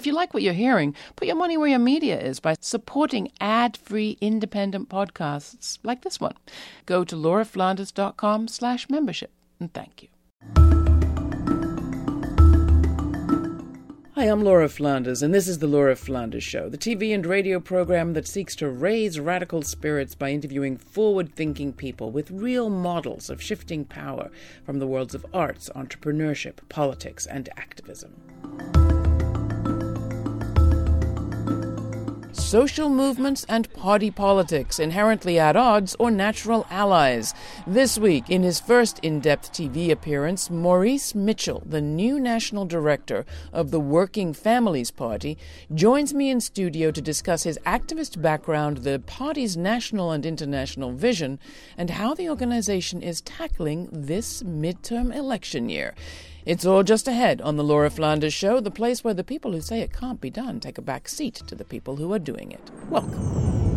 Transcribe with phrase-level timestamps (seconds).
[0.00, 3.32] If you like what you're hearing, put your money where your media is by supporting
[3.40, 6.36] ad-free independent podcasts like this one.
[6.86, 10.08] Go to lauraflanders.com slash membership and thank you.
[14.14, 17.58] Hi, I'm Laura Flanders, and this is The Laura Flanders Show, the TV and radio
[17.58, 23.28] program that seeks to raise radical spirits by interviewing forward thinking people with real models
[23.28, 24.30] of shifting power
[24.64, 28.14] from the worlds of arts, entrepreneurship, politics, and activism.
[32.48, 37.34] Social movements and party politics, inherently at odds or natural allies.
[37.66, 43.26] This week, in his first in depth TV appearance, Maurice Mitchell, the new national director
[43.52, 45.36] of the Working Families Party,
[45.74, 51.38] joins me in studio to discuss his activist background, the party's national and international vision,
[51.76, 55.94] and how the organization is tackling this midterm election year.
[56.48, 59.60] It's all just ahead on the Laura Flanders Show, the place where the people who
[59.60, 62.52] say it can't be done take a back seat to the people who are doing
[62.52, 62.70] it.
[62.88, 63.67] Welcome.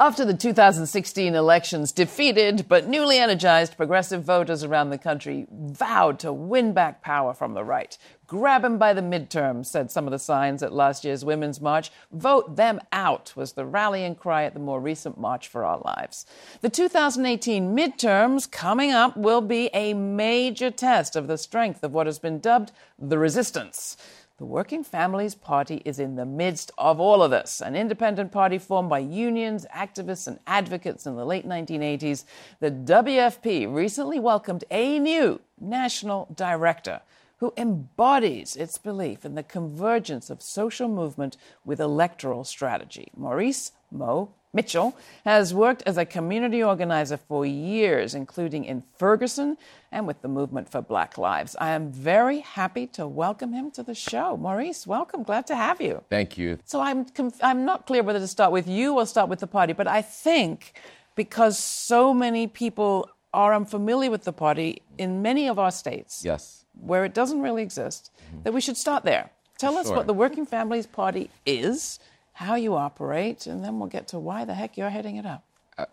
[0.00, 6.32] After the 2016 elections, defeated but newly energized progressive voters around the country vowed to
[6.32, 7.98] win back power from the right.
[8.26, 11.90] Grab them by the midterms, said some of the signs at last year's Women's March.
[12.12, 16.24] Vote them out was the rallying cry at the more recent March for Our Lives.
[16.62, 22.06] The 2018 midterms coming up will be a major test of the strength of what
[22.06, 23.98] has been dubbed the resistance.
[24.40, 28.56] The Working Families Party is in the midst of all of this, an independent party
[28.56, 32.24] formed by unions, activists, and advocates in the late 1980s.
[32.58, 37.02] The WFP recently welcomed a new national director
[37.36, 43.10] who embodies its belief in the convergence of social movement with electoral strategy.
[43.14, 49.56] Maurice Mo Mitchell has worked as a community organizer for years, including in Ferguson
[49.92, 51.54] and with the Movement for Black Lives.
[51.60, 54.36] I am very happy to welcome him to the show.
[54.36, 55.22] Maurice, welcome.
[55.22, 56.02] Glad to have you.
[56.10, 56.58] Thank you.
[56.64, 59.46] So I'm, conf- I'm not clear whether to start with you or start with the
[59.46, 60.72] party, but I think
[61.14, 66.64] because so many people are unfamiliar with the party in many of our states, yes,
[66.80, 68.42] where it doesn't really exist, mm-hmm.
[68.42, 69.30] that we should start there.
[69.58, 69.80] Tell sure.
[69.80, 72.00] us what the Working Families Party is
[72.40, 75.44] how you operate, and then we'll get to why the heck you're heading it up.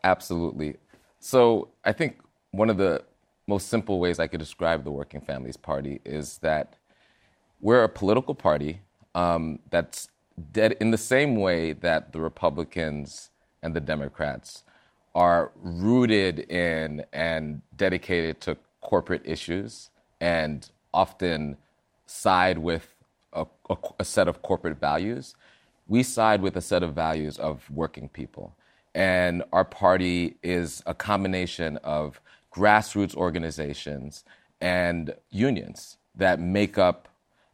[0.05, 0.77] Absolutely.
[1.19, 2.21] So I think
[2.51, 3.03] one of the
[3.47, 6.77] most simple ways I could describe the Working Families Party is that
[7.59, 8.79] we're a political party
[9.13, 10.07] um, that's
[10.53, 13.29] dead in the same way that the Republicans
[13.61, 14.63] and the Democrats
[15.13, 19.89] are rooted in and dedicated to corporate issues
[20.21, 21.57] and often
[22.05, 22.95] side with
[23.33, 25.35] a, a, a set of corporate values
[25.87, 28.55] we side with a set of values of working people.
[28.93, 32.19] And our party is a combination of
[32.53, 34.23] grassroots organizations
[34.59, 37.07] and unions that make up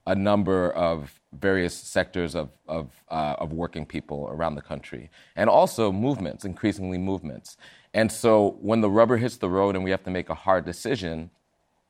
[0.06, 5.50] a number of various sectors of, of, uh, of working people around the country, and
[5.50, 7.58] also movements, increasingly movements.
[7.94, 10.66] And so when the rubber hits the road and we have to make a hard
[10.66, 11.30] decision,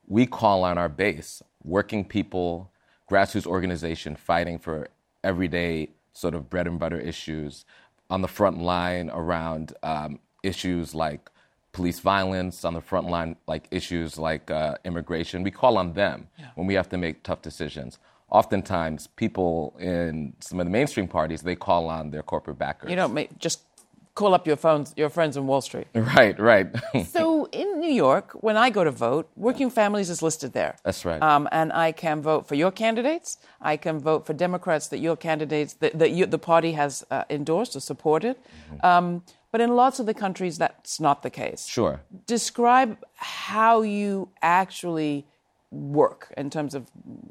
[0.07, 2.71] we call on our base, working people,
[3.09, 4.89] grassroots organization fighting for
[5.23, 7.65] everyday sort of bread and butter issues
[8.09, 11.29] on the front line around um, issues like
[11.71, 15.43] police violence, on the front line like issues like uh, immigration.
[15.43, 16.49] We call on them yeah.
[16.55, 17.99] when we have to make tough decisions.
[18.29, 22.89] Oftentimes, people in some of the mainstream parties they call on their corporate backers.
[22.89, 23.61] You don't make, just
[24.15, 25.87] call up your phones, your friends in Wall Street.
[25.95, 26.67] Right, right.
[27.07, 30.75] so in New York, when I go to vote, Working Families is listed there.
[30.83, 31.21] That's right.
[31.21, 33.37] Um, and I can vote for your candidates.
[33.61, 37.23] I can vote for Democrats that your candidates that, that you, the party has uh,
[37.29, 38.35] endorsed or supported.
[38.35, 38.85] Mm-hmm.
[38.85, 41.67] Um, but in lots of the countries, that's not the case.
[41.67, 42.01] Sure.
[42.25, 45.27] Describe how you actually
[45.73, 46.89] work in terms of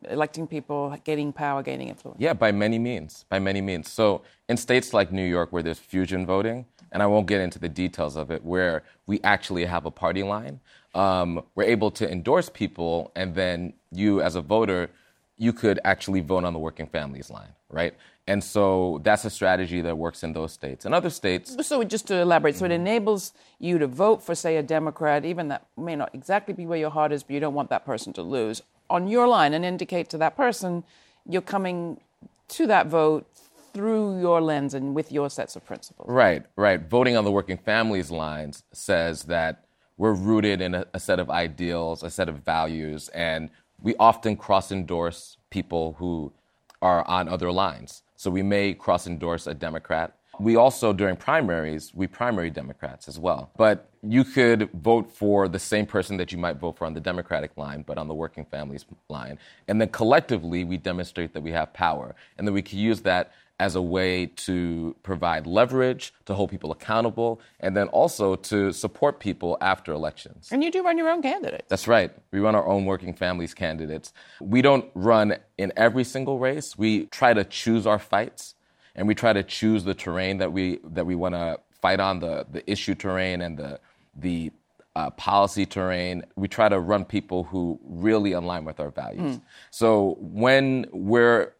[0.09, 2.21] electing people, getting power, gaining influence?
[2.21, 3.25] Yeah, by many means.
[3.29, 3.91] By many means.
[3.91, 7.59] So, in states like New York, where there's fusion voting, and I won't get into
[7.59, 10.61] the details of it, where we actually have a party line,
[10.95, 14.91] um, we're able to endorse people, and then you, as a voter,
[15.39, 17.95] you could actually vote on the working families line, right?
[18.29, 20.85] And so that's a strategy that works in those states.
[20.85, 21.57] In other states.
[21.67, 25.49] So, just to elaborate, so it enables you to vote for, say, a Democrat, even
[25.49, 28.13] that may not exactly be where your heart is, but you don't want that person
[28.13, 30.85] to lose, on your line and indicate to that person
[31.29, 32.01] you're coming
[32.49, 33.27] to that vote
[33.73, 36.09] through your lens and with your sets of principles.
[36.09, 36.81] Right, right.
[36.89, 39.65] Voting on the working families lines says that
[39.97, 44.37] we're rooted in a, a set of ideals, a set of values, and we often
[44.37, 46.33] cross endorse people who
[46.81, 48.03] are on other lines.
[48.17, 50.15] So we may cross endorse a Democrat.
[50.39, 53.51] we also, during primaries, we primary Democrats as well.
[53.57, 57.01] But you could vote for the same person that you might vote for on the
[57.01, 59.39] Democratic line, but on the working families line.
[59.69, 63.33] And then collectively, we demonstrate that we have power and that we can use that
[63.63, 69.21] as a way to provide leverage, to hold people accountable, and then also to support
[69.21, 70.49] people after elections.
[70.51, 71.67] And you do run your own candidates.
[71.69, 72.11] That's right.
[72.33, 74.13] We run our own working families candidates.
[74.41, 76.77] We don't run in every single race.
[76.77, 78.57] We try to choose our fights
[78.97, 82.19] and we try to choose the terrain that we that we want to fight on
[82.19, 83.79] the the issue terrain and the
[84.17, 84.51] the
[84.97, 86.25] uh, policy terrain.
[86.35, 89.37] We try to run people who really align with our values.
[89.37, 89.43] Mm.
[89.71, 91.53] So when we're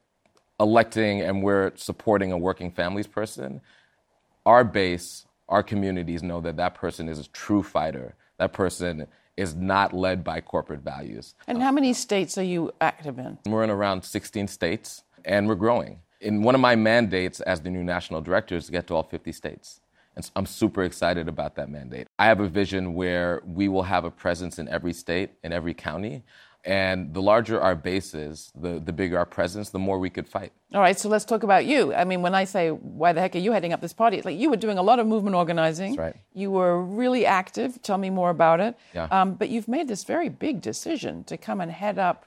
[0.61, 3.61] electing and we're supporting a working families person,
[4.47, 8.15] our base, our communities know that that person is a true fighter.
[8.39, 9.07] That person
[9.37, 11.35] is not led by corporate values.
[11.47, 13.39] And how many states are you active in?
[13.47, 16.01] We're in around 16 states and we're growing.
[16.21, 19.03] In one of my mandates as the new national director is to get to all
[19.03, 19.81] 50 states.
[20.15, 22.07] And I'm super excited about that mandate.
[22.19, 25.73] I have a vision where we will have a presence in every state, in every
[25.73, 26.23] county.
[26.65, 30.29] And the larger our base is, the, the bigger our presence, the more we could
[30.29, 30.53] fight.
[30.73, 31.93] All right, so let's talk about you.
[31.93, 34.17] I mean, when I say, why the heck are you heading up this party?
[34.17, 35.97] It's like you were doing a lot of movement organizing.
[35.97, 36.17] That's right.
[36.35, 37.83] You were really active.
[37.83, 38.77] Tell me more about it.
[38.95, 39.09] Yeah.
[39.11, 42.27] Um, but you've made this very big decision to come and head up,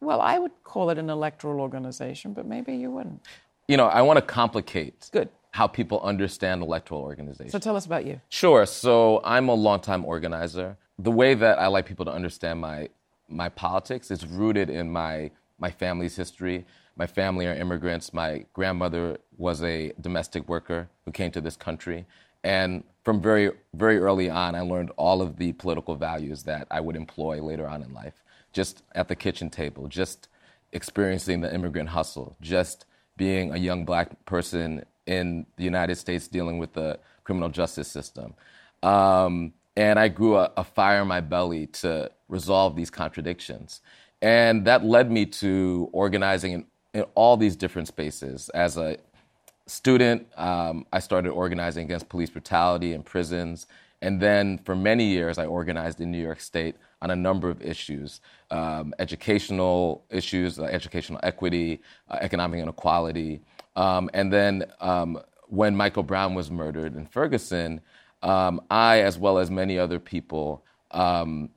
[0.00, 3.22] well, I would call it an electoral organization, but maybe you wouldn't.
[3.68, 5.08] You know, I want to complicate.
[5.12, 7.50] Good how people understand electoral organization.
[7.50, 8.20] So tell us about you.
[8.30, 8.66] Sure.
[8.66, 10.76] So I'm a longtime organizer.
[10.98, 12.88] The way that I like people to understand my
[13.32, 16.66] my politics is rooted in my my family's history.
[16.96, 18.12] My family are immigrants.
[18.12, 22.04] My grandmother was a domestic worker who came to this country.
[22.44, 26.80] And from very, very early on, I learned all of the political values that I
[26.80, 28.24] would employ later on in life.
[28.52, 30.28] Just at the kitchen table, just
[30.72, 32.84] experiencing the immigrant hustle, just
[33.16, 38.34] being a young black person in the United States dealing with the criminal justice system.
[38.82, 43.80] Um, and I grew a, a, fire in my belly to resolve these contradictions.
[44.20, 48.48] And that led me to organizing in, in all these different spaces.
[48.50, 48.98] As a
[49.66, 53.66] student, um, I started organizing against police brutality in prisons.
[54.02, 57.62] And then for many years, I organized in New York State on a number of
[57.62, 58.20] issues
[58.52, 61.80] um, educational issues, uh, educational equity,
[62.10, 63.40] uh, economic inequality.
[63.74, 67.80] Um, and then um, when Michael Brown was murdered in Ferguson,
[68.22, 71.50] um, I, as well as many other people, um,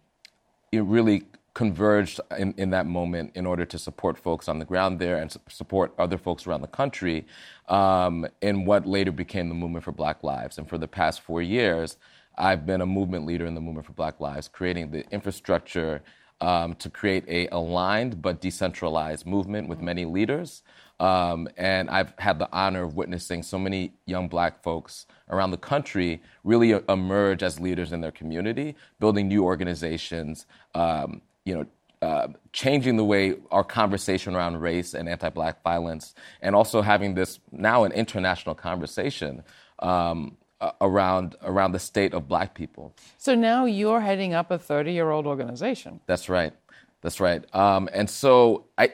[0.71, 1.23] it really
[1.53, 5.35] converged in, in, that moment in order to support folks on the ground there and
[5.47, 7.25] support other folks around the country
[7.69, 10.57] um, in what later became the Movement for Black Lives.
[10.57, 11.97] And for the past four years,
[12.37, 16.01] I've been a movement leader in the Movement for Black Lives, creating the infrastructure
[16.41, 20.61] um, to create a aligned but decentralized movement with many leaders.
[20.99, 25.57] Um, and I've had the honor of witnessing so many young black folks around the
[25.57, 31.65] country really emerge as leaders in their community, building new organizations, um, you know,
[32.01, 37.39] uh, changing the way our conversation around race and anti-black violence, and also having this
[37.51, 39.43] now an international conversation
[39.79, 40.37] um,
[40.81, 42.93] around around the state of black people.
[43.17, 45.99] So now you're heading up a 30-year-old organization.
[46.05, 46.53] That's right.
[47.01, 47.43] That's right.
[47.55, 48.93] Um, and so I,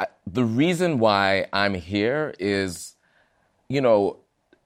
[0.00, 2.96] I, the reason why I'm here is,
[3.68, 4.16] you know,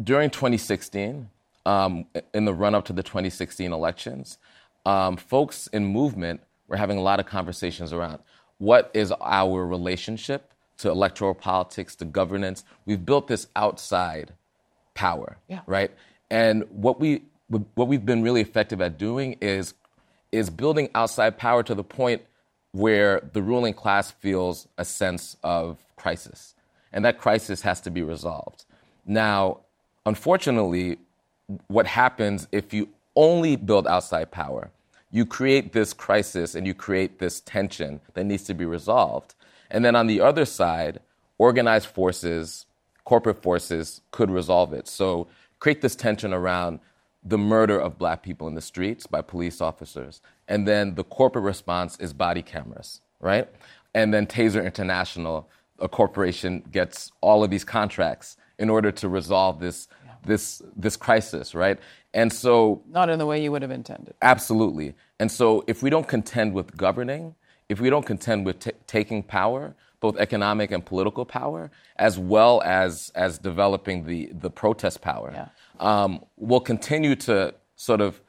[0.02, 1.28] during 2016,
[1.66, 4.38] um, in the run up to the 2016 elections,
[4.86, 8.20] um, folks in movement were having a lot of conversations around
[8.58, 12.64] what is our relationship to electoral politics, to governance.
[12.86, 14.32] We've built this outside
[14.94, 15.60] power, yeah.
[15.66, 15.90] right?
[16.30, 17.22] And what we
[17.74, 19.74] what we've been really effective at doing is
[20.32, 22.22] is building outside power to the point
[22.74, 26.56] where the ruling class feels a sense of crisis,
[26.92, 28.64] and that crisis has to be resolved.
[29.06, 29.60] Now,
[30.04, 30.98] unfortunately,
[31.68, 34.72] what happens if you only build outside power?
[35.12, 39.36] You create this crisis and you create this tension that needs to be resolved.
[39.70, 40.98] And then on the other side,
[41.38, 42.66] organized forces,
[43.04, 44.88] corporate forces could resolve it.
[44.88, 45.28] So
[45.60, 46.80] create this tension around
[47.22, 50.20] the murder of black people in the streets by police officers.
[50.48, 53.48] And then the corporate response is body cameras, right?
[53.94, 55.48] And then Taser International,
[55.78, 59.88] a corporation, gets all of these contracts in order to resolve this
[60.26, 61.78] this this crisis, right?
[62.12, 64.14] And so not in the way you would have intended.
[64.22, 64.94] Absolutely.
[65.18, 67.34] And so if we don't contend with governing,
[67.68, 72.62] if we don't contend with t- taking power, both economic and political power, as well
[72.62, 75.48] as as developing the the protest power, yeah.
[75.80, 78.20] um, we'll continue to sort of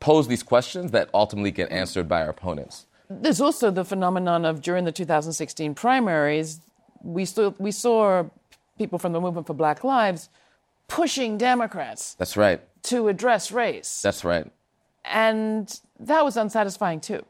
[0.00, 2.86] pose these questions that ultimately get answered by our opponents.
[3.10, 6.60] There's also the phenomenon of during the 2016 primaries,
[7.02, 8.24] we saw, we saw
[8.76, 10.28] people from the movement for Black Lives
[10.88, 12.14] pushing Democrats.
[12.14, 12.60] That's right.
[12.84, 14.02] To address race.
[14.02, 14.50] That's right.
[15.04, 17.24] And that was unsatisfying too.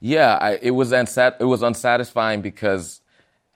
[0.00, 3.00] Yeah, I, it was unsat- it was unsatisfying because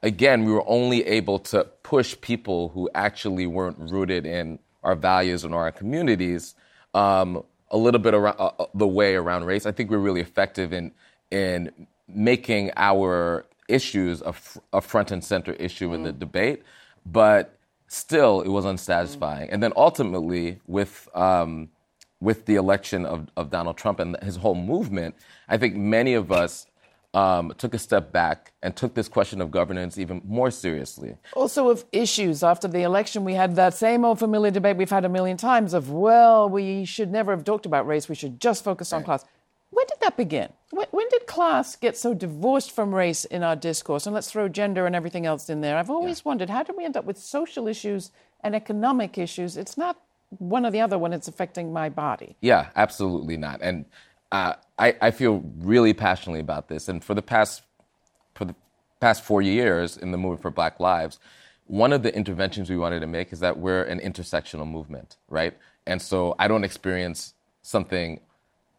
[0.03, 5.45] again, we were only able to push people who actually weren't rooted in our values
[5.45, 6.55] and our communities
[6.95, 9.67] um, a little bit around uh, uh, the way around race.
[9.67, 10.93] I think we're really effective in
[11.31, 11.73] in
[12.07, 15.95] making our issues a, front and center issue mm.
[15.95, 16.19] in the mm.
[16.19, 16.63] debate,
[17.07, 17.57] but
[17.89, 19.49] still, it was unsatisfying.
[19.49, 19.55] Mm.
[19.55, 21.71] And then ultimately, with um,
[22.21, 25.17] with the election of, of Donald Trump and his whole movement,
[25.49, 26.67] I think many of us
[27.15, 31.17] um, took a step back and took this question of governance even more seriously.
[31.35, 32.43] Also, of issues.
[32.43, 35.75] After the election, we had that same old familiar debate we've had a million times
[35.75, 39.07] of, well, we should never have talked about race, we should just focus on right.
[39.07, 39.25] class.
[39.71, 40.51] When did that begin?
[40.71, 44.07] When, when, did class get so divorced from race in our discourse?
[44.07, 45.79] And let's throw gender and everything else in there.
[45.79, 46.23] I've always yeah.
[46.27, 48.11] wondered how did we end up with social issues
[48.43, 49.57] and economic issues?
[49.57, 49.99] It's not
[50.39, 52.37] one or the other when it's affecting my body.
[52.41, 53.61] Yeah, absolutely not.
[53.63, 53.87] And
[54.33, 56.89] uh, I, I feel really passionately about this.
[56.89, 57.63] And for the past
[58.35, 58.55] for the
[58.99, 61.19] past four years in the movement for Black Lives,
[61.67, 65.57] one of the interventions we wanted to make is that we're an intersectional movement, right?
[65.87, 68.21] And so I don't experience something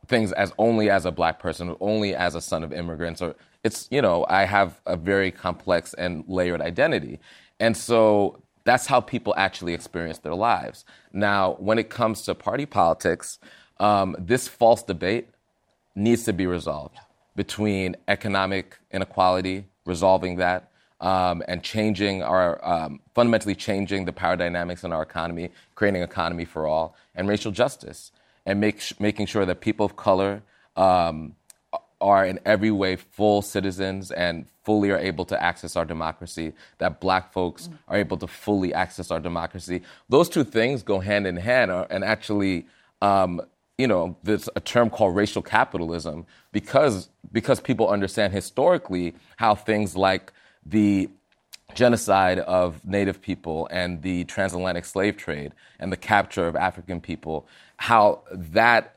[0.08, 3.88] things as only as a black person, only as a son of immigrants, or it's
[3.92, 7.20] you know I have a very complex and layered identity,
[7.60, 10.84] and so that's how people actually experience their lives.
[11.12, 13.38] Now, when it comes to party politics,
[13.80, 15.28] um, this false debate
[15.96, 16.98] needs to be resolved
[17.36, 20.70] between economic inequality, resolving that,
[21.02, 26.10] um, and changing our um, fundamentally changing the power dynamics in our economy, creating an
[26.10, 28.12] economy for all, and racial justice,
[28.46, 30.42] and make sh- making sure that people of color
[30.78, 31.36] um,
[32.00, 37.02] are in every way full citizens and fully are able to access our democracy, that
[37.02, 37.78] black folks mm.
[37.88, 39.82] are able to fully access our democracy.
[40.08, 42.66] Those two things go hand in hand uh, and actually
[43.02, 43.42] um,
[43.78, 49.96] you know, there's a term called racial capitalism because because people understand historically how things
[49.96, 50.32] like
[50.66, 51.10] the
[51.74, 57.48] genocide of native people and the transatlantic slave trade and the capture of African people,
[57.78, 58.96] how that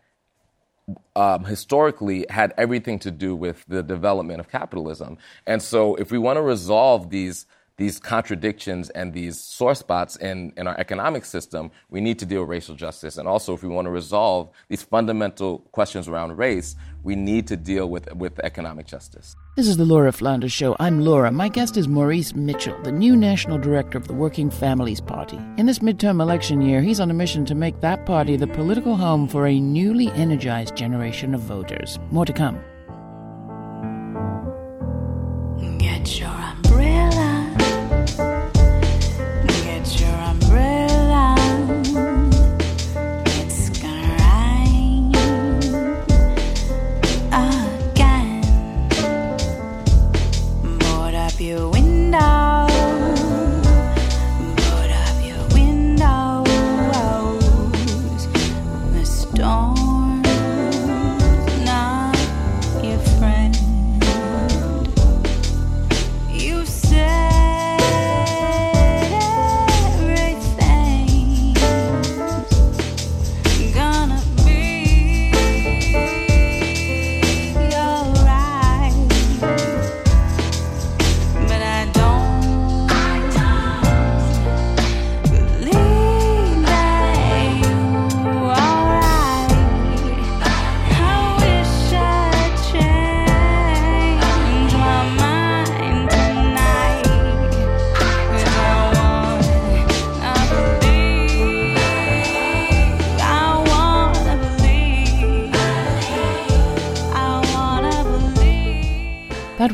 [1.16, 5.16] um, historically had everything to do with the development of capitalism.
[5.46, 7.46] And so, if we want to resolve these
[7.78, 12.40] these contradictions and these sore spots in, in our economic system, we need to deal
[12.40, 13.18] with racial justice.
[13.18, 17.56] And also, if we want to resolve these fundamental questions around race, we need to
[17.56, 19.36] deal with, with economic justice.
[19.56, 20.74] This is the Laura Flanders Show.
[20.80, 21.30] I'm Laura.
[21.30, 25.38] My guest is Maurice Mitchell, the new national director of the Working Families Party.
[25.58, 28.96] In this midterm election year, he's on a mission to make that party the political
[28.96, 31.98] home for a newly energized generation of voters.
[32.10, 32.58] More to come.
[35.78, 36.56] Get your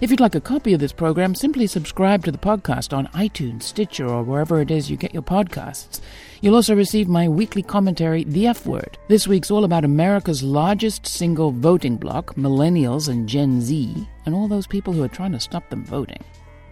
[0.00, 3.62] If you'd like a copy of this program, simply subscribe to the podcast on iTunes,
[3.62, 6.00] Stitcher, or wherever it is you get your podcasts.
[6.40, 8.98] You'll also receive my weekly commentary, The F Word.
[9.08, 14.48] This week's all about America's largest single voting bloc, millennials and Gen Z, and all
[14.48, 16.22] those people who are trying to stop them voting.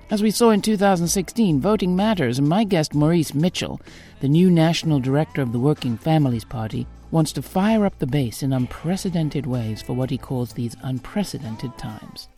[0.08, 3.80] As we saw in 2016, voting matters, and my guest, Maurice Mitchell,
[4.20, 8.42] the new national director of the Working Families Party, wants to fire up the base
[8.42, 12.28] in unprecedented ways for what he calls these unprecedented times.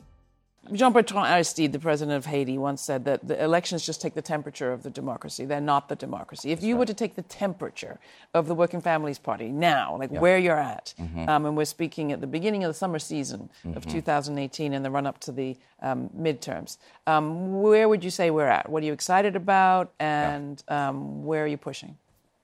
[0.73, 4.23] Jean Bertrand Aristide, the president of Haiti, once said that the elections just take the
[4.23, 5.45] temperature of the democracy.
[5.45, 6.51] They're not the democracy.
[6.51, 7.99] If you were to take the temperature
[8.35, 10.21] of the Working Families Party now, like yeah.
[10.21, 11.29] where you're at, mm-hmm.
[11.29, 13.77] um, and we're speaking at the beginning of the summer season mm-hmm.
[13.77, 18.31] of 2018 and the run up to the um, midterms, um, where would you say
[18.31, 18.69] we're at?
[18.69, 20.89] What are you excited about, and yeah.
[20.89, 21.97] Um, where are you pushing?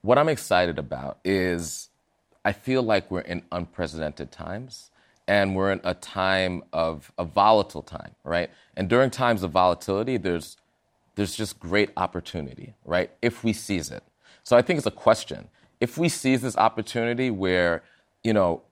[0.02, 1.88] What I'm excited about is
[2.44, 4.90] I feel like we're in unprecedented times
[5.26, 8.50] and we're in a time of a volatile time, right?
[8.76, 10.56] And during times of volatility, there's
[11.16, 13.10] there's just great opportunity, right?
[13.22, 14.02] If we seize it.
[14.42, 15.48] So I think it's a question.
[15.80, 17.82] If we seize this opportunity where,
[18.24, 18.62] you know,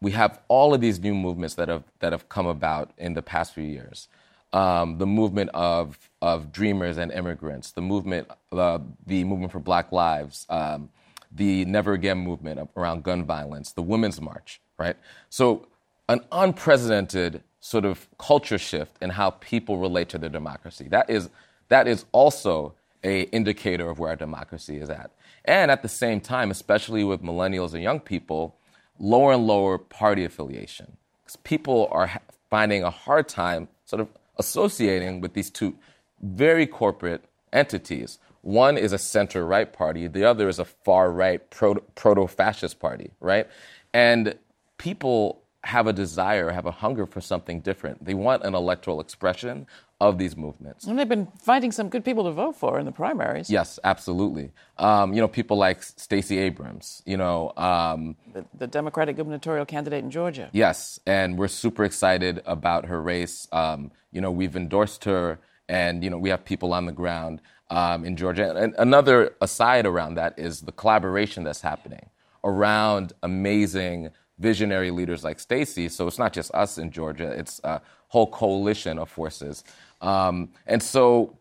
[0.00, 3.22] we have all of these new movements that have that have come about in the
[3.22, 4.08] past few years.
[4.52, 9.92] Um, the movement of of dreamers and immigrants, the movement, uh, the movement for Black
[9.92, 10.90] Lives, um,
[11.32, 14.96] the Never Again movement around gun violence, the Women's March, right?
[15.30, 15.66] So
[16.08, 20.86] an unprecedented sort of culture shift in how people relate to their democracy.
[20.88, 21.30] That is,
[21.68, 25.10] that is also a indicator of where our democracy is at.
[25.44, 28.56] And at the same time, especially with millennials and young people,
[28.98, 30.96] lower and lower party affiliation.
[31.22, 32.20] Because people are
[32.50, 34.08] finding a hard time sort of
[34.38, 35.74] associating with these two
[36.22, 38.18] very corporate entities.
[38.42, 43.10] One is a center right party, the other is a far right proto fascist party,
[43.20, 43.48] right?
[43.92, 44.36] And
[44.76, 48.04] people have a desire, have a hunger for something different.
[48.04, 49.66] They want an electoral expression
[50.00, 50.84] of these movements.
[50.84, 53.48] And they've been finding some good people to vote for in the primaries.
[53.48, 54.52] Yes, absolutely.
[54.76, 57.52] Um, you know, people like Stacey Abrams, you know.
[57.56, 60.50] Um, the, the, Democratic gubernatorial candidate in Georgia.
[60.52, 63.48] Yes, and we're super excited about her race.
[63.50, 67.40] Um, you know, we've endorsed her, and, you know, we have people on the ground
[67.70, 68.54] um, in Georgia.
[68.54, 72.10] And another aside around that is the collaboration that's happening
[72.42, 75.88] around amazing– visionary leaders like Stacey.
[75.88, 79.64] So it's not just us in Georgia, it's a whole coalition of forces.
[80.00, 81.38] Um, and so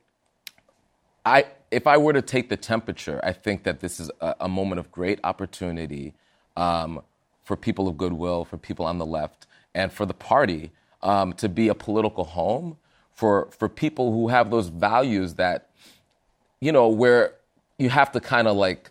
[1.26, 4.48] I, if I were to take the temperature, I think that this is a, a
[4.48, 6.14] moment of great opportunity
[6.56, 7.02] um,
[7.44, 10.72] for people of goodwill, for people on the left, and for the party
[11.02, 12.78] um, to be a political home
[13.12, 15.70] for, for people who have those values that,
[16.60, 17.36] you know, where
[17.78, 18.90] you have to kind of like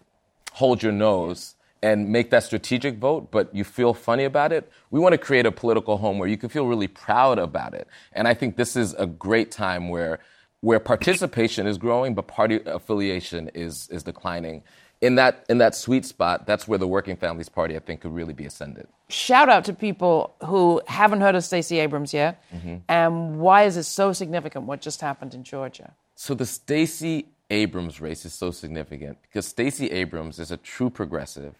[0.52, 4.70] hold your nose and make that strategic vote, but you feel funny about it.
[4.90, 7.88] We want to create a political home where you can feel really proud about it.
[8.12, 10.20] And I think this is a great time where
[10.60, 14.62] where participation is growing, but party affiliation is is declining.
[15.00, 18.14] In that in that sweet spot, that's where the Working Families Party, I think, could
[18.14, 18.86] really be ascended.
[19.08, 22.76] Shout out to people who haven't heard of Stacey Abrams yet, mm-hmm.
[22.88, 24.66] and why is it so significant?
[24.66, 25.94] What just happened in Georgia?
[26.14, 31.56] So the Stacey Abrams race is so significant because Stacey Abrams is a true progressive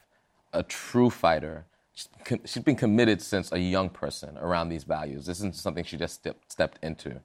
[0.53, 1.67] a true fighter.
[2.45, 5.27] She's been committed since a young person around these values.
[5.27, 7.21] This isn't something she just stepped into.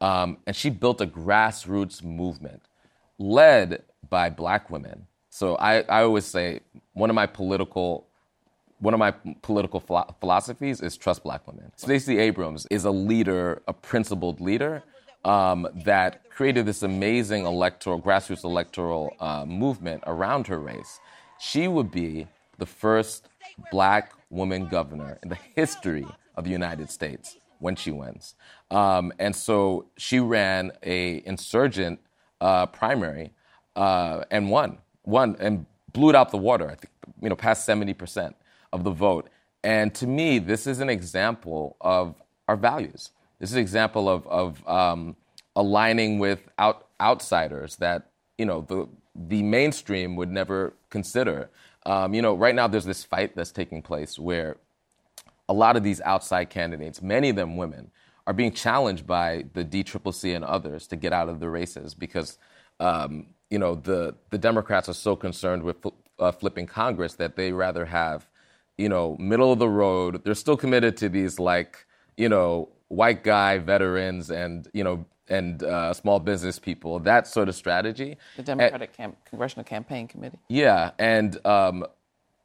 [0.00, 2.62] Um, and she built a grassroots movement
[3.18, 5.06] led by black women.
[5.30, 6.60] So I, I always say
[6.92, 8.06] one of my political
[8.80, 9.10] one of my
[9.42, 9.80] political
[10.20, 11.72] philosophies is trust black women.
[11.74, 14.84] Stacey Abrams is a leader, a principled leader
[15.24, 21.00] um, that created this amazing electoral, grassroots electoral uh, movement around her race.
[21.40, 22.28] She would be
[22.58, 23.28] the first
[23.70, 28.34] black woman governor in the history of the United States when she wins.
[28.70, 32.00] Um, and so she ran a insurgent
[32.40, 33.32] uh, primary
[33.74, 36.66] uh, and won, won and blew it out the water.
[36.66, 36.90] I think
[37.20, 38.36] you know past seventy percent
[38.72, 39.28] of the vote.
[39.64, 42.14] And to me, this is an example of
[42.46, 43.10] our values.
[43.40, 45.16] This is an example of of um,
[45.56, 51.50] aligning with out, outsiders that you know the the mainstream would never consider.
[51.88, 54.58] Um, you know, right now there's this fight that's taking place where
[55.48, 57.90] a lot of these outside candidates, many of them women,
[58.26, 62.36] are being challenged by the DCCC and others to get out of the races because,
[62.78, 65.76] um, you know, the, the Democrats are so concerned with
[66.18, 68.28] uh, flipping Congress that they rather have,
[68.76, 70.22] you know, middle of the road.
[70.24, 71.86] They're still committed to these like,
[72.18, 77.48] you know, white guy veterans and, you know, and uh, small business people, that sort
[77.48, 78.16] of strategy.
[78.36, 80.38] The Democratic and, Camp- Congressional Campaign Committee.
[80.48, 81.84] Yeah, and um,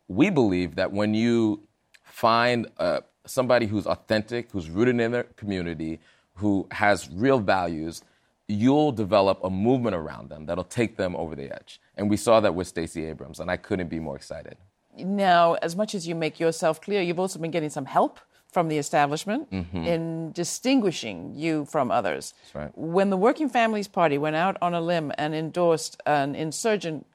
[0.07, 1.63] we believe that when you
[2.03, 5.99] find uh, somebody who's authentic, who's rooted in their community,
[6.35, 8.03] who has real values,
[8.47, 11.79] you'll develop a movement around them that'll take them over the edge.
[11.95, 14.57] And we saw that with Stacey Abrams, and I couldn't be more excited.
[14.97, 18.19] Now, as much as you make yourself clear, you've also been getting some help
[18.53, 19.83] from the establishment mm-hmm.
[19.83, 22.33] in distinguishing you from others.
[22.53, 22.71] Right.
[22.75, 27.05] When the Working Families Party went out on a limb and endorsed an insurgent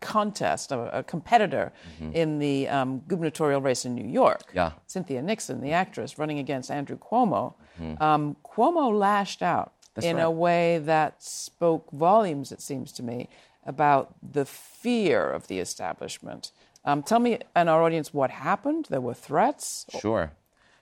[0.00, 2.12] contest, a, a competitor mm-hmm.
[2.12, 4.42] in the um, gubernatorial race in New York.
[4.54, 4.72] Yeah.
[4.86, 7.54] Cynthia Nixon, the actress, running against Andrew Cuomo.
[7.80, 8.02] Mm-hmm.
[8.02, 10.22] Um, Cuomo lashed out That's in right.
[10.22, 13.28] a way that spoke volumes, it seems to me,
[13.64, 16.52] about the fear of the establishment.
[16.84, 18.86] Um, tell me and our audience what happened.
[18.88, 19.86] There were threats.
[20.00, 20.32] Sure.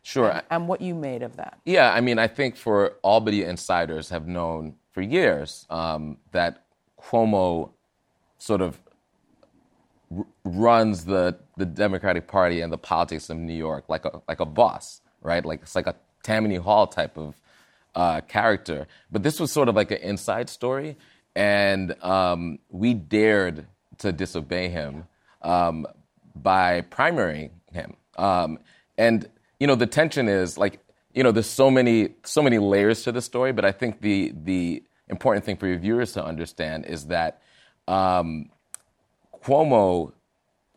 [0.05, 0.31] Sure.
[0.31, 1.59] And, and, what you made of that.
[1.65, 6.67] Yeah, I mean, I think for Albany insiders have known for years um, that
[7.01, 7.71] Cuomo
[8.37, 8.79] sort of
[10.15, 14.41] r- runs the, the Democratic Party and the politics of New York like a, like
[14.41, 15.43] a boss, right?
[15.43, 17.35] Like it's like a Tammany Hall type of
[17.95, 18.87] uh, character.
[19.11, 20.99] But this was sort of like an inside story,
[21.35, 23.67] and um, we dared
[23.99, 25.07] to disobey him
[25.41, 25.87] um,
[26.37, 27.97] by primarying him.
[28.19, 28.59] Um,
[28.99, 30.81] and you know, the tension is like
[31.15, 34.33] you know, there's so many so many layers to the story, but I think the
[34.35, 37.41] the important thing for your viewers to understand is that
[37.87, 38.51] um,
[39.43, 40.13] Cuomo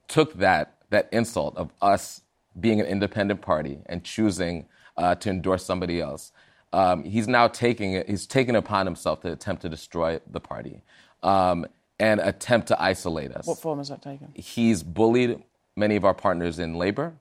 [0.08, 2.22] took that that insult of us
[2.60, 6.32] being an independent party and choosing uh, to endorse somebody else.
[6.74, 8.10] Um, he's now taking it.
[8.10, 10.82] He's taken upon himself to attempt to destroy the party
[11.24, 11.66] um,
[12.00, 13.48] and attempt to isolate us.
[13.48, 14.32] What form has that taken?
[14.36, 15.42] He's bullied
[15.76, 17.16] many of our partners in labor,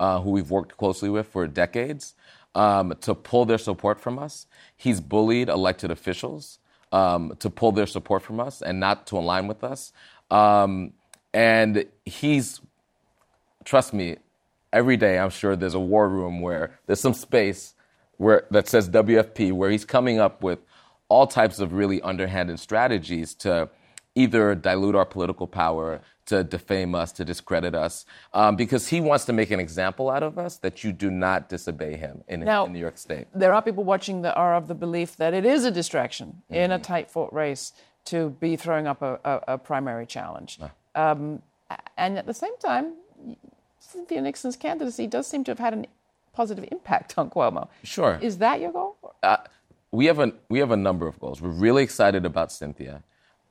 [0.00, 2.14] uh, who we've worked closely with for decades
[2.54, 4.46] um, to pull their support from us.
[4.76, 6.58] He's bullied elected officials
[6.92, 9.92] um, to pull their support from us and not to align with us.
[10.30, 10.92] Um,
[11.34, 12.60] and he's,
[13.64, 14.16] trust me,
[14.72, 17.74] every day I'm sure there's a war room where there's some space
[18.16, 20.58] where that says WFP, where he's coming up with
[21.08, 23.68] all types of really underhanded strategies to
[24.16, 29.24] either dilute our political power, to defame us, to discredit us, um, because he wants
[29.26, 32.66] to make an example out of us that you do not disobey him in, now,
[32.66, 33.28] in New York State.
[33.32, 36.54] There are people watching that are of the belief that it is a distraction mm-hmm.
[36.54, 37.72] in a tight fought race
[38.06, 40.58] to be throwing up a, a, a primary challenge.
[40.94, 41.42] Um,
[41.96, 42.94] and at the same time,
[43.78, 45.84] Cynthia Nixon's candidacy does seem to have had a
[46.32, 47.68] positive impact on Cuomo.
[47.82, 48.18] Sure.
[48.20, 48.96] Is that your goal?
[49.22, 49.36] Uh,
[49.90, 51.40] we have a we have a number of goals.
[51.40, 53.02] We're really excited about Cynthia.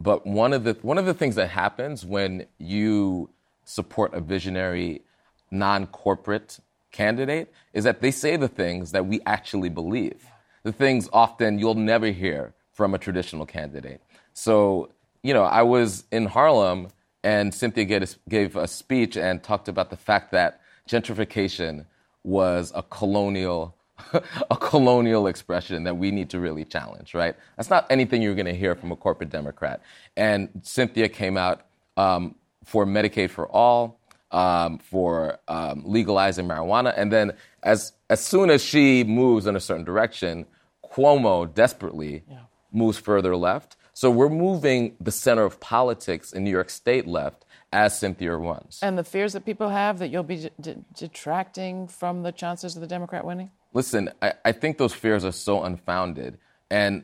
[0.06, 3.32] But one of the one of the things that happens when you
[3.64, 5.02] support a visionary,
[5.50, 6.60] non-corporate
[6.92, 10.28] candidate is that they say the things that we actually believe.
[10.62, 14.00] The things often you'll never hear from a traditional candidate.
[14.36, 14.92] So,
[15.24, 16.90] you know, I was in Harlem
[17.24, 17.86] and Cynthia
[18.30, 21.88] gave a speech and talked about the fact that gentrification
[22.24, 23.76] was a colonial
[24.52, 27.36] a colonial expression that we need to really challenge, right?
[27.58, 29.82] That's not anything you're going to hear from a corporate Democrat.
[30.18, 31.62] And Cynthia came out
[31.98, 34.00] um, for Medicaid for all,
[34.32, 39.60] um, for um, legalizing marijuana, and then as as soon as she moves in a
[39.60, 40.46] certain direction,
[40.86, 42.40] Cuomo desperately yeah.
[42.72, 43.78] moves further left.
[43.94, 48.80] So we're moving the center of politics in New York State left as Cynthia runs.
[48.82, 52.82] And the fears that people have that you'll be d- detracting from the chances of
[52.82, 53.52] the Democrat winning?
[53.76, 56.40] Listen, I, I think those fears are so unfounded.
[56.72, 57.04] And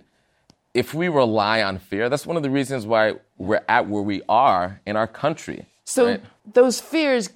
[0.74, 4.24] if we rely on fear, that's one of the reasons why we're at where we
[4.28, 5.68] are in our country.
[5.84, 6.24] So right?
[6.52, 7.30] those fears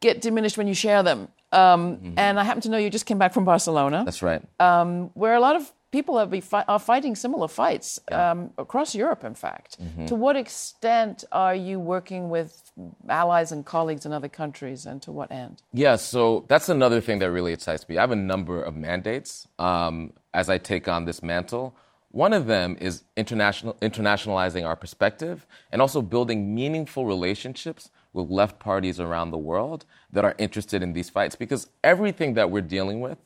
[0.00, 1.28] get diminished when you share them.
[1.52, 2.18] Um, mm-hmm.
[2.18, 4.02] And I happen to know you just came back from Barcelona.
[4.04, 4.42] That's right.
[4.58, 9.24] Um, where a lot of people have fi- are fighting similar fights um, across Europe,
[9.24, 9.80] in fact.
[9.80, 10.06] Mm-hmm.
[10.06, 12.70] To what extent are you working with
[13.08, 15.62] allies and colleagues in other countries, and to what end?
[15.72, 17.98] Yeah, so that's another thing that really excites me.
[17.98, 21.74] I have a number of mandates um, as I take on this mantle.
[22.10, 28.58] One of them is international, internationalizing our perspective and also building meaningful relationships with left
[28.58, 33.00] parties around the world that are interested in these fights because everything that we're dealing
[33.00, 33.18] with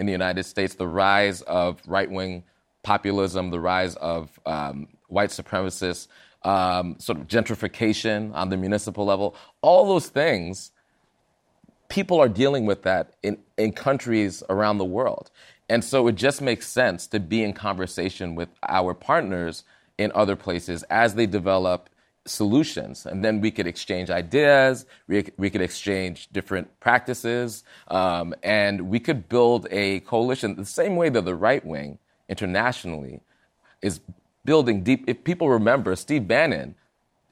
[0.00, 2.42] in the United States, the rise of right wing
[2.82, 6.08] populism, the rise of um, white supremacists,
[6.42, 10.72] um, sort of gentrification on the municipal level, all those things,
[11.90, 15.30] people are dealing with that in, in countries around the world.
[15.68, 19.64] And so it just makes sense to be in conversation with our partners
[19.98, 21.90] in other places as they develop
[22.30, 23.06] solutions.
[23.06, 29.00] And then we could exchange ideas, we, we could exchange different practices, um, and we
[29.00, 33.20] could build a coalition the same way that the right wing internationally
[33.82, 34.00] is
[34.44, 35.04] building deep.
[35.06, 36.74] If people remember, Steve Bannon,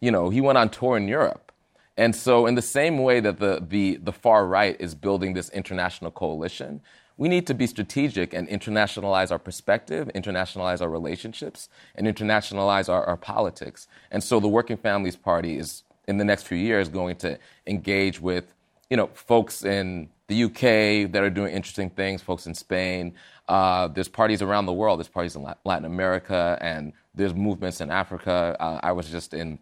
[0.01, 1.53] you know, he went on tour in Europe.
[1.97, 5.51] And so, in the same way that the, the, the far right is building this
[5.51, 6.81] international coalition,
[7.19, 13.05] we need to be strategic and internationalize our perspective, internationalize our relationships, and internationalize our,
[13.05, 13.89] our politics.
[14.13, 18.21] And so the Working Families Party is, in the next few years, going to engage
[18.21, 18.55] with,
[18.89, 23.15] you know, folks in the UK that are doing interesting things, folks in Spain.
[23.49, 25.01] Uh, there's parties around the world.
[25.01, 28.57] There's parties in Latin America, and there's movements in Africa.
[28.61, 29.59] Uh, I was just in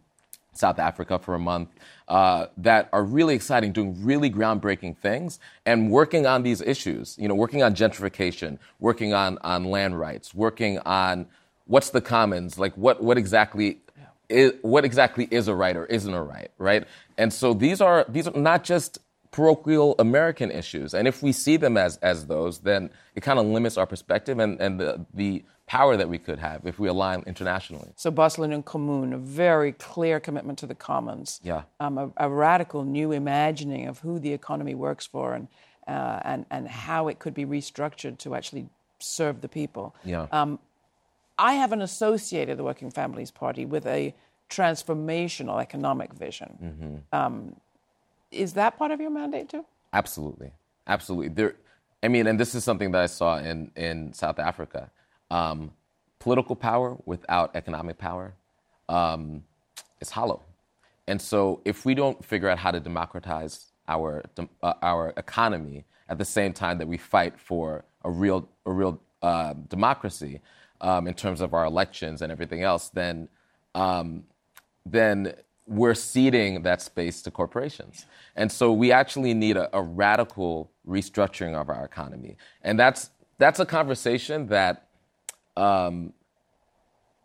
[0.57, 1.71] South Africa for a month,
[2.09, 7.17] uh, that are really exciting, doing really groundbreaking things, and working on these issues.
[7.19, 11.27] You know, working on gentrification, working on on land rights, working on
[11.67, 13.79] what's the commons, like what what exactly
[14.29, 16.85] is, what exactly is a right or isn't a right, right?
[17.19, 18.99] And so these are these are not just
[19.31, 20.95] parochial American issues.
[20.95, 24.39] And if we see them as as those, then it kind of limits our perspective
[24.39, 27.91] and, and the, the power that we could have if we align internationally.
[27.97, 31.41] So Barcelona Común, a very clear commitment to the commons.
[31.43, 31.63] Yeah.
[31.81, 35.49] Um, a, a, radical new imagining of who the economy works for and,
[35.89, 38.69] uh, and, and how it could be restructured to actually
[39.01, 39.95] serve the people.
[40.05, 40.27] Yeah.
[40.31, 40.61] Um,
[41.39, 44.15] I haven't associated the Working Families Party with a
[44.49, 46.59] transformational economic vision.
[46.63, 47.19] Mm-hmm.
[47.19, 47.57] Um,
[48.31, 49.65] is that part of your mandate too?
[49.93, 50.53] Absolutely,
[50.87, 51.29] absolutely.
[51.29, 51.57] There,
[52.03, 54.91] I mean, and this is something that I saw in in South Africa.
[55.31, 55.73] Um,
[56.19, 58.35] political power without economic power
[58.89, 59.43] um,
[60.01, 60.43] is hollow,
[61.07, 64.25] and so if we don't figure out how to democratize our
[64.63, 69.01] uh, our economy at the same time that we fight for a real a real
[69.23, 70.41] uh, democracy
[70.81, 73.29] um, in terms of our elections and everything else, then
[73.75, 74.25] um,
[74.85, 75.35] then
[75.67, 78.07] we're ceding that space to corporations.
[78.37, 82.37] And so we actually need a, a, radical restructuring of our economy.
[82.63, 84.86] And that's, that's a conversation that
[85.57, 86.13] um,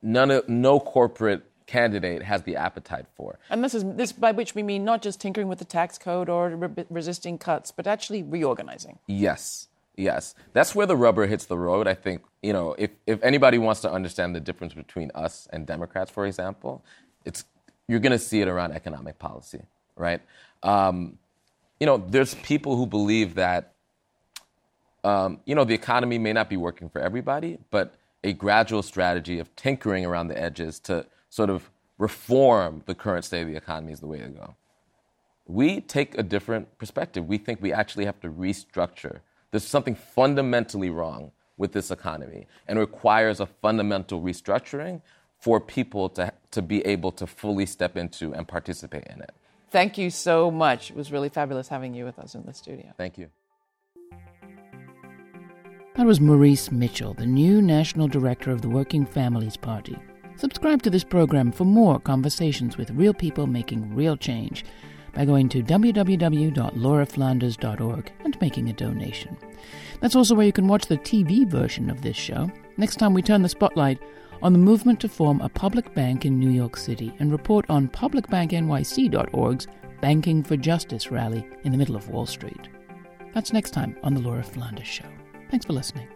[0.01, 3.39] none of, no corporate candidate has the appetite for.
[3.49, 6.27] And this is this by which we mean not just tinkering with the tax code
[6.27, 8.99] or re- resisting cuts, but actually reorganizing.
[9.07, 9.67] Yes.
[9.95, 10.35] Yes.
[10.53, 11.87] That's where the rubber hits the road.
[11.87, 15.65] I think, you know, if, if anybody wants to understand the difference between us and
[15.65, 16.83] Democrats, for example,
[17.23, 17.45] it's
[17.87, 19.61] you're going to see it around economic policy,
[19.95, 20.21] right?
[20.63, 21.17] Um,
[21.79, 23.73] you know, there's people who believe that,
[25.03, 29.39] um, you know, the economy may not be working for everybody, but a gradual strategy
[29.39, 33.93] of tinkering around the edges to sort of reform the current state of the economy
[33.93, 34.55] is the way to go.
[35.47, 37.27] We take a different perspective.
[37.27, 39.19] We think we actually have to restructure.
[39.51, 45.01] There's something fundamentally wrong with this economy and requires a fundamental restructuring
[45.39, 49.31] for people to, to be able to fully step into and participate in it.
[49.71, 50.91] Thank you so much.
[50.91, 52.93] It was really fabulous having you with us in the studio.
[52.97, 53.29] Thank you.
[56.01, 59.95] That was Maurice Mitchell, the new National Director of the Working Families Party.
[60.35, 64.65] Subscribe to this program for more conversations with real people making real change
[65.13, 69.37] by going to www.lauraflanders.org and making a donation.
[69.99, 72.49] That's also where you can watch the TV version of this show.
[72.77, 73.99] Next time we turn the spotlight
[74.41, 77.89] on the movement to form a public bank in New York City and report on
[77.89, 79.67] publicbanknyc.org's
[80.01, 82.69] Banking for Justice rally in the middle of Wall Street.
[83.35, 85.05] That's next time on The Laura Flanders Show.
[85.51, 86.07] Thanks for listening.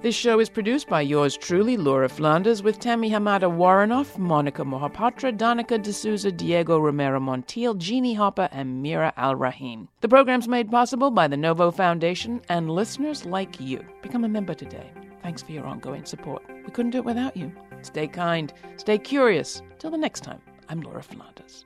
[0.00, 5.36] This show is produced by yours truly, Laura Flanders, with Tammy Hamada Warrenoff, Monica Mohapatra,
[5.36, 9.88] Danica D'Souza, Diego Romero Montiel, Jeannie Hopper, and Mira Al Rahim.
[10.00, 13.84] The program's made possible by the Novo Foundation and listeners like you.
[14.00, 14.90] Become a member today.
[15.22, 16.42] Thanks for your ongoing support.
[16.64, 17.52] We couldn't do it without you.
[17.82, 19.62] Stay kind, stay curious.
[19.78, 21.64] Till the next time, I'm Laura Flanders.